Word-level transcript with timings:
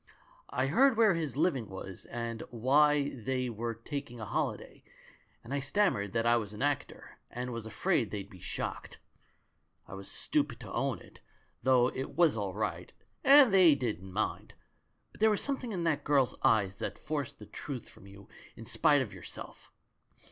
I 0.49 0.65
heard 0.65 0.97
where 0.97 1.13
his 1.13 1.37
living 1.37 1.69
was, 1.69 2.05
and 2.07 2.41
why 2.49 3.09
they 3.09 3.51
were 3.51 3.75
taking 3.75 4.19
a 4.19 4.25
holiday, 4.25 4.83
and 5.43 5.53
I 5.53 5.59
stammered 5.59 6.11
that 6.13 6.25
I 6.25 6.37
was 6.37 6.53
an 6.53 6.63
actor, 6.63 7.19
and 7.29 7.53
was 7.53 7.67
afraid 7.67 8.09
they'd 8.09 8.27
be 8.27 8.39
shocked. 8.39 8.97
I 9.87 9.93
was 9.93 10.09
stupid 10.09 10.59
to 10.61 10.73
own 10.73 10.97
it, 10.97 11.21
though 11.61 11.89
it 11.89 12.15
was 12.15 12.35
all 12.35 12.55
right 12.55 12.91
and 13.23 13.53
they 13.53 13.75
didn't 13.75 14.11
mind; 14.11 14.55
but 15.11 15.21
there 15.21 15.29
was 15.29 15.43
something 15.43 15.71
in 15.71 15.83
that 15.83 16.03
girl's 16.03 16.35
eyes 16.41 16.79
that 16.79 16.97
forced 16.97 17.37
the 17.37 17.45
truth 17.45 17.87
from 17.87 18.07
you 18.07 18.27
in 18.55 18.65
spite 18.65 19.03
of 19.03 19.13
your 19.13 19.21
self. 19.21 19.71